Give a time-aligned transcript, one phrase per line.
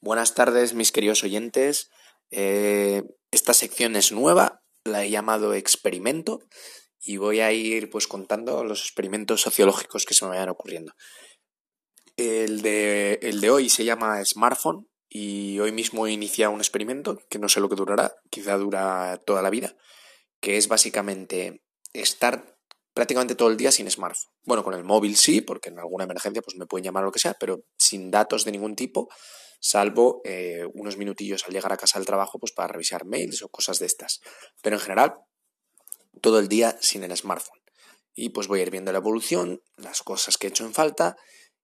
[0.00, 1.90] Buenas tardes, mis queridos oyentes.
[2.30, 6.40] Eh, esta sección es nueva, la he llamado experimento
[7.00, 10.92] y voy a ir pues contando los experimentos sociológicos que se me vayan ocurriendo.
[12.16, 17.18] El de, el de hoy se llama smartphone y hoy mismo he iniciado un experimento
[17.30, 19.76] que no sé lo que durará, quizá dura toda la vida,
[20.40, 21.62] que es básicamente
[21.94, 22.58] estar
[22.92, 24.30] prácticamente todo el día sin smartphone.
[24.44, 27.18] Bueno, con el móvil sí, porque en alguna emergencia pues me pueden llamar lo que
[27.18, 29.08] sea, pero sin datos de ningún tipo
[29.60, 33.48] salvo eh, unos minutillos al llegar a casa del trabajo pues para revisar mails o
[33.48, 34.20] cosas de estas.
[34.62, 35.14] Pero en general,
[36.20, 37.60] todo el día sin el smartphone.
[38.14, 41.16] Y pues voy a ir viendo la evolución, las cosas que he hecho en falta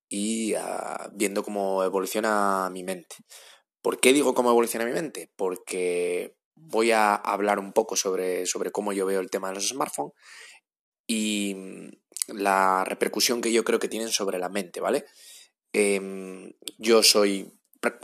[0.09, 3.17] y ah, viendo cómo evoluciona mi mente.
[3.81, 5.33] ¿Por qué digo cómo evoluciona mi mente?
[5.37, 9.69] Porque voy a hablar un poco sobre, sobre cómo yo veo el tema de los
[9.69, 10.13] smartphones
[11.07, 11.89] y mm,
[12.29, 15.07] la repercusión que yo creo que tienen sobre la mente, ¿vale?
[15.73, 17.51] Em, yo soy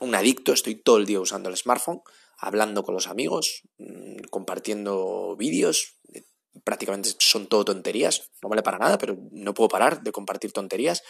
[0.00, 2.02] un adicto, estoy todo el día usando el smartphone,
[2.38, 6.24] hablando con los amigos, mm, compartiendo vídeos, eh,
[6.64, 11.02] prácticamente son todo tonterías, no vale para nada, pero no puedo parar de compartir tonterías.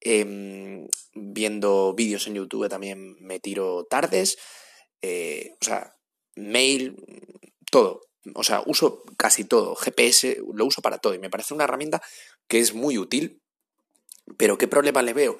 [0.00, 4.38] Em, viendo vídeos en YouTube también me tiro tardes,
[5.02, 5.96] eh, o sea,
[6.36, 6.96] mail,
[7.70, 8.02] todo.
[8.34, 9.74] O sea, uso casi todo.
[9.74, 12.02] GPS lo uso para todo y me parece una herramienta
[12.48, 13.42] que es muy útil.
[14.36, 15.38] Pero ¿qué problema le veo?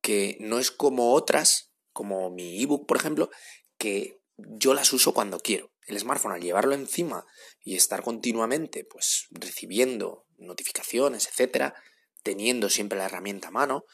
[0.00, 3.30] Que no es como otras como mi ebook, por ejemplo,
[3.78, 5.70] que yo las uso cuando quiero.
[5.86, 7.24] El smartphone, al llevarlo encima
[7.62, 11.74] y estar continuamente, pues, recibiendo notificaciones, etcétera,
[12.22, 13.84] teniendo siempre la herramienta a mano,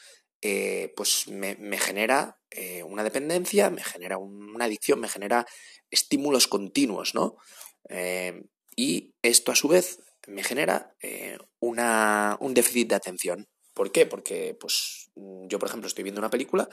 [0.43, 5.47] eh, pues me, genera eh, una dependencia, me genera una adicción, me genera
[5.91, 7.37] estímulos continuos, ¿no?
[7.91, 8.43] Eh,
[8.75, 10.95] y esto a su vez me genera
[11.59, 13.49] una, un déficit de atención.
[13.75, 14.07] ¿Por qué?
[14.07, 16.69] Porque, pues, yo, por ejemplo, estoy viendo una película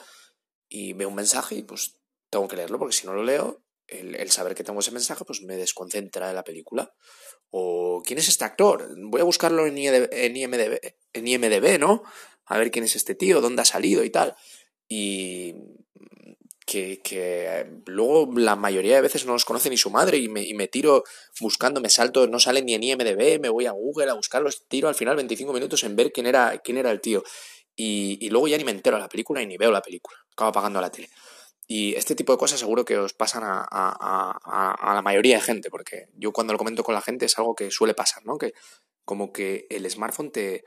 [0.70, 4.32] y veo un mensaje y pues tengo que leerlo porque si no lo leo, el,
[4.32, 6.94] saber que tengo ese mensaje pues me desconcentra de la película.
[7.50, 8.90] O ¿quién es este actor?
[8.98, 10.80] Voy a buscarlo en IMDB,
[11.14, 12.04] en IMDB, ¿no?
[12.46, 14.36] A ver quién es este tío, dónde ha salido y tal.
[14.90, 15.56] Y
[16.68, 20.68] que, que, luego la mayoría de veces no los conoce ni su madre y me,
[20.68, 21.06] tiro
[21.40, 24.90] buscando, me salto, no sale ni en IMDB, me voy a Google a buscarlos, tiro
[24.90, 27.24] al final 25 minutos en ver quién era, quién era el tío.
[27.80, 30.50] Y, luego ya ni me entero de la película y ni veo la película acabo
[30.50, 31.10] apagando la tele.
[31.68, 35.70] Y este tipo de cosas seguro que os pasan a, a, la mayoría de gente,
[35.70, 38.38] porque yo cuando lo comento con la gente es algo que suele pasar, ¿no?
[38.38, 38.54] Que
[39.04, 40.64] como que el smartphone te,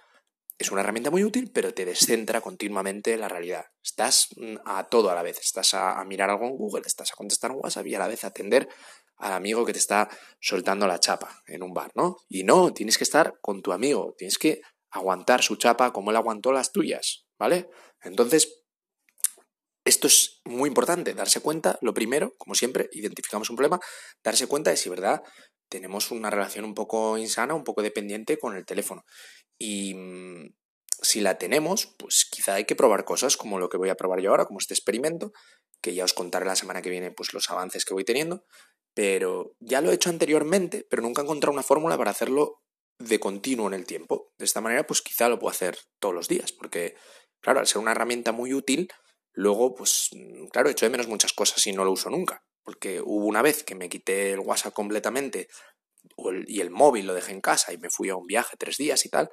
[0.61, 3.65] es una herramienta muy útil, pero te descentra continuamente la realidad.
[3.83, 5.41] Estás mm, a todo a la vez.
[5.41, 8.25] Estás a, mirar algo en Google, estás a contestar en WhatsApp y a la vez
[8.25, 8.69] atender
[9.17, 12.19] al amigo que te está soltando la chapa en un bar, ¿no?
[12.29, 14.61] Y no, tienes que estar con tu amigo, tienes que
[14.91, 17.69] aguantar su chapa como él aguantó las tuyas, ¿vale?
[18.03, 18.65] Entonces,
[19.85, 23.81] esto es muy importante, darse cuenta, lo primero, como siempre, identificamos un problema,
[24.23, 25.23] darse cuenta de si, ¿verdad?
[25.69, 29.05] Tenemos una relación un poco insana, un poco dependiente con el teléfono.
[29.59, 30.55] Y mm,
[31.03, 34.21] si la tenemos, pues quizá hay que probar cosas como lo que voy a probar
[34.21, 35.33] yo ahora, como este experimento,
[35.81, 38.45] que ya os contaré la semana que viene pues los avances que voy teniendo,
[38.95, 42.61] pero ya lo he hecho anteriormente, pero nunca he encontrado una fórmula para hacerlo
[42.99, 44.30] de continuo en el tiempo.
[44.41, 46.97] De esta manera, pues quizá lo puedo hacer todos los días, porque,
[47.41, 48.91] claro, al ser una herramienta muy útil,
[49.33, 52.45] Luego, pues, mm, claro, echo de menos muchas cosas y no lo uso nunca.
[52.63, 55.49] Porque hubo una vez que me quité el WhatsApp completamente
[56.47, 59.05] y el móvil lo dejé en casa y me fui a un viaje tres días
[59.07, 59.31] y tal.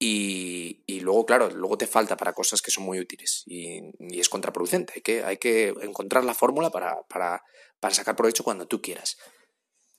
[0.00, 4.20] Y, y luego, claro, luego te falta para cosas que son muy útiles y, y
[4.20, 4.94] es contraproducente.
[4.96, 7.42] Hay que, hay que encontrar la fórmula para, para,
[7.80, 9.18] para sacar provecho cuando tú quieras.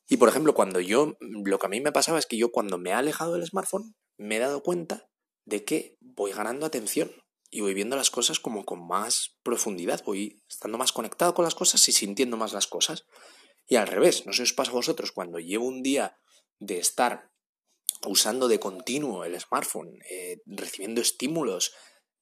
[0.08, 2.78] Y por ejemplo, cuando yo, lo que a mí me pasaba es que yo cuando
[2.78, 5.10] me he alejado del smartphone, me he dado cuenta
[5.46, 7.12] de que voy ganando atención
[7.50, 11.56] y voy viendo las cosas como con más profundidad, voy estando más conectado con las
[11.56, 13.06] cosas y sintiendo más las cosas.
[13.66, 16.18] Y al revés, no sé si os pasa a vosotros, cuando llevo un día
[16.60, 17.32] de estar
[18.06, 21.74] usando de continuo el smartphone, eh, recibiendo estímulos,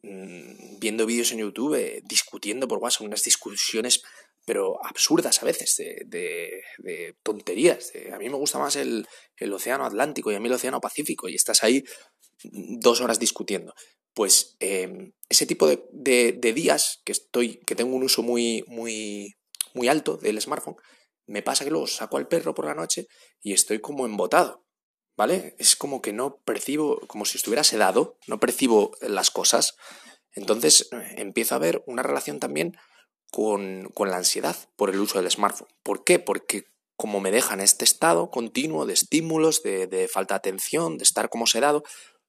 [0.03, 4.03] mmm, viendo vídeos en YouTube, discutiendo por WhatsApp, unas discusiones
[4.47, 7.91] pero absurdas a veces, de, tonterías.
[8.13, 9.05] a mí me gusta más el,
[9.53, 11.83] océano Atlántico y a mí el océano Pacífico y estás ahí
[12.43, 13.73] dos horas discutiendo
[14.13, 19.35] pues em, ese tipo de, días que estoy, que tengo un uso muy, muy,
[19.73, 20.77] muy alto del smartphone,
[21.27, 23.07] me pasa que luego saco al perro por la noche
[23.41, 24.65] y estoy como embotado,
[25.17, 25.55] ¿vale?
[25.59, 29.75] Es como que no percibo, como si estuviera sedado, no percibo las cosas.
[30.31, 32.77] Entonces empiezo a ver una relación también
[33.31, 35.67] con, la ansiedad por el uso del smartphone.
[35.83, 36.19] ¿Por qué?
[36.19, 36.65] Porque
[36.95, 41.29] como me dejan este estado continuo de estímulos, de, de falta de atención, de estar
[41.29, 41.83] como sedado,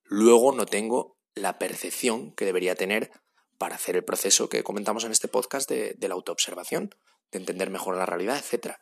[0.05, 3.11] luego no tengo la percepción que debería tener
[3.57, 6.95] para hacer el proceso que comentamos en este podcast de, de la autoobservación,
[7.33, 8.75] de entender mejor la realidad, etc.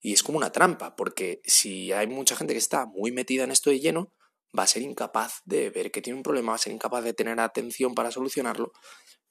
[0.00, 3.50] Y es como una trampa, porque si hay mucha gente que está muy metida en
[3.50, 4.12] esto de lleno,
[4.56, 7.12] va a ser incapaz de ver que tiene un problema, va a ser incapaz de
[7.12, 8.72] tener atención para solucionarlo.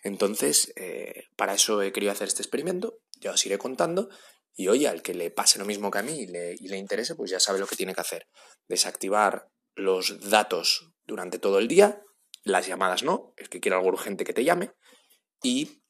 [0.04, 4.10] Entonces, eh, para eso he querido hacer este experimento, ya os iré contando.
[4.56, 6.78] Y oye, al que le pase lo mismo que a mí y le, y le
[6.78, 8.28] interese, pues ya sabe lo que tiene que hacer.
[8.68, 12.02] Desactivar los datos durante todo el día,
[12.44, 14.72] las llamadas no, el que quiera algo urgente que te llame,
[15.42, 15.82] y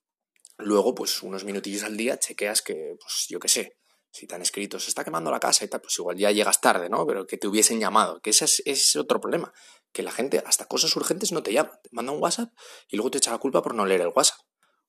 [0.57, 3.78] luego, pues unos minutillos al día chequeas que, pues yo qué sé,
[4.11, 6.61] si te han escrito, se está quemando la casa y tal, pues igual ya llegas
[6.61, 7.05] tarde, ¿no?
[7.05, 9.53] Pero que te hubiesen llamado, que ese es, otro problema,
[9.91, 12.51] que la gente hasta cosas urgentes no te llama, te manda un WhatsApp
[12.89, 14.39] y luego te echa la culpa por no leer el WhatsApp.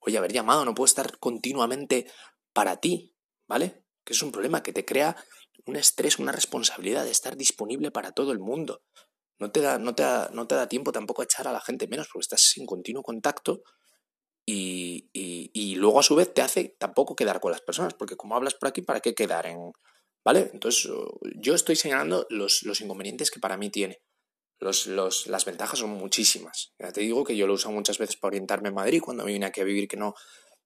[0.00, 2.10] Oye, haber llamado no puede estar continuamente
[2.52, 3.14] para ti,
[3.46, 3.84] ¿vale?
[4.04, 5.16] Que es un problema que te crea
[5.66, 8.82] un estrés, una responsabilidad de estar disponible para todo el mundo.
[9.38, 11.60] No te da, no te da, no te da tiempo tampoco a echar a la
[11.60, 13.62] gente menos porque estás en continuo contacto
[14.52, 18.54] y, luego a su vez te hace tampoco quedar con las personas, porque como hablas
[18.54, 19.72] por aquí, ¿para qué quedar en...?
[20.22, 20.50] ¿Vale?
[20.52, 20.90] Entonces
[21.36, 24.02] yo estoy señalando los, inconvenientes que para mí tiene.
[24.58, 26.74] Los, las ventajas son muchísimas.
[26.78, 29.32] Ya te digo que yo lo uso muchas veces para orientarme en Madrid, cuando me
[29.32, 30.14] vine aquí a vivir que no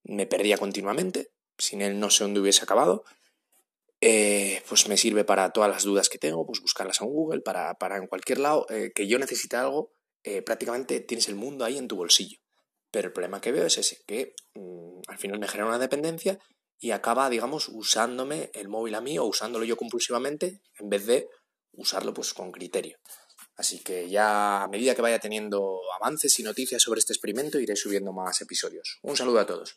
[0.02, 3.04] me perdía continuamente, sin él no sé dónde hubiese acabado.
[4.00, 7.74] Eh, pues me sirve para todas las dudas que tengo, pues buscarlas en Google, para,
[7.74, 9.92] para en cualquier lado, eh, que yo necesite algo,
[10.24, 12.43] eh, prácticamente tienes el mundo ahí en tu bolsillo.
[12.94, 16.38] Pero el problema que veo es ese, que mm, al final me genera una dependencia
[16.78, 21.28] y acaba, digamos, usándome el móvil a mí o usándolo yo compulsivamente en vez de
[21.72, 22.96] usarlo pues con criterio.
[23.56, 27.74] Así que ya a medida que vaya teniendo avances y noticias sobre este experimento iré
[27.74, 29.00] subiendo más episodios.
[29.02, 29.72] Un saludo a todos.